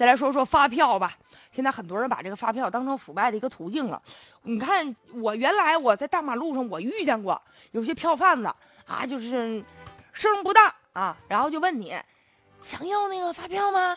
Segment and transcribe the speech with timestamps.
[0.00, 1.14] 再来说说发票吧。
[1.50, 4.00] 现在很多人把这个发票当成腐败的一个途径了。
[4.44, 7.38] 你看，我原来我在大马路上我遇见过
[7.72, 8.46] 有些票贩子
[8.86, 9.62] 啊，就是
[10.14, 11.94] 声不大啊，然后就问你
[12.62, 13.94] 想要那个发票吗？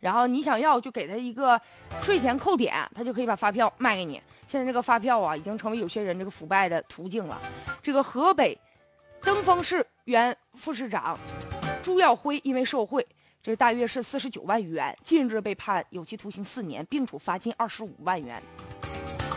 [0.00, 1.58] 然后你想要就给他一个
[2.02, 4.20] 税前扣点，他就可以把发票卖给你。
[4.46, 7.40] 现在这个发票啊，已经成为有些人这个腐败的途径了。
[7.82, 8.60] 这个河北
[9.22, 11.18] 登封市原副市长
[11.82, 13.06] 朱耀辉因为受贿。
[13.44, 18.42] 这大约是四十九万余元，近日被判有期徒刑四年，并处罚金二十五万元。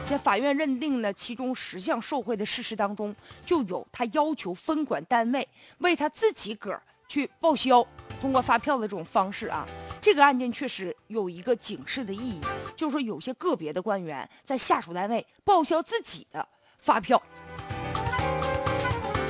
[0.10, 3.14] 在法院认定的其中十项受贿的事实当中，
[3.46, 5.46] 就有他要求分管单位
[5.80, 7.86] 为他自己个儿去报销，
[8.22, 9.68] 通过发票的这种方式啊。
[10.00, 12.40] 这个案件确实有一个警示的意义，
[12.78, 16.48] 就是说有些个别的官员在下属单位报销自己的
[16.80, 17.22] 发票。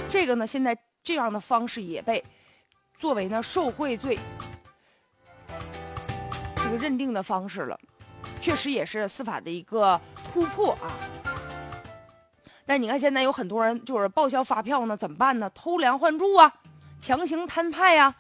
[0.08, 2.24] 这个呢，现在这样的方式也被
[3.00, 4.20] 作为呢受贿罪。
[6.68, 7.80] 这个认定的方式了，
[8.42, 10.92] 确实也是司法的一个突破啊。
[12.66, 15.50] 但你看现在有很多人就是报销发票呢，怎么办呢？
[15.56, 16.54] 偷梁换柱啊，
[17.00, 18.14] 强行摊派呀。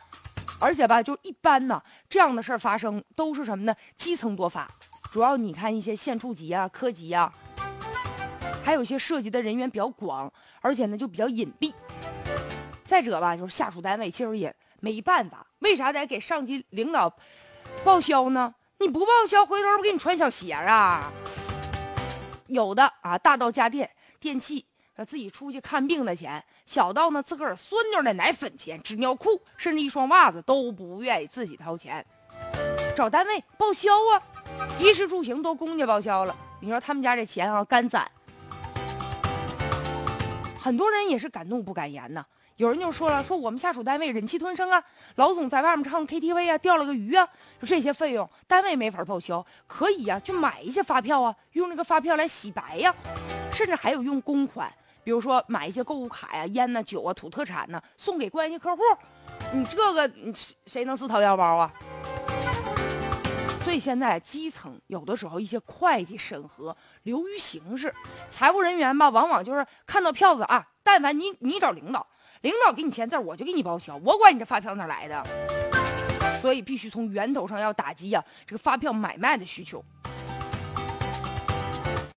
[0.61, 3.75] 而且吧，就一般呢，这样的事儿发生都是什么呢？
[3.97, 4.65] 基层多发，
[5.11, 7.29] 主要你看一些县处级啊、科级啊，
[8.63, 11.73] 还有一些涉及的人员比较广，而且呢就比较隐蔽。
[12.85, 17.13] 再者吧，就是下属单位其实也没办法，为啥得给上级领导？
[17.83, 18.53] 报销呢？
[18.79, 21.11] 你不报销，回头不给你穿小鞋啊？
[22.47, 23.89] 有的啊，大到家电、
[24.19, 24.65] 电器，
[25.05, 32.05] 自己出去看病的钱；小到呢，自个儿孙女的奶粉钱、纸尿裤，甚至一双袜子都不愿意自己掏钱，
[32.95, 34.21] 找单位报销啊。
[34.79, 38.09] 衣食住行都公家报销了，你说他们家这钱啊，干攒。
[40.59, 42.25] 很多人也是敢怒不敢言呐。
[42.57, 44.83] 有人就说了，说我们下属单位忍气吞声啊，
[45.15, 47.23] 老总在外面唱 KTV 啊，钓了个鱼啊，
[47.59, 52.93] 说这些费用单位没法报销，可以呀，去买一些发票啊，用这个发票来洗白呀，
[53.53, 58.81] 甚至还有用公款，比如说买一些购物卡呀、烟呐、酒啊、土特产呐，送给关系客户，
[59.53, 60.33] 你这个你
[60.65, 61.71] 谁能自掏腰包啊？
[63.63, 67.93] 所以现在基层有的时候一些会计审核流于形式，
[68.31, 72.07] 财务人员吧，往往就是看到票子啊，但凡你你找领导。
[72.41, 75.23] 领导给你签字，我就给你报销，我管你这发票哪来的。
[76.41, 79.83] 所以必须从源头上要打击呀，这个发票买卖的需求。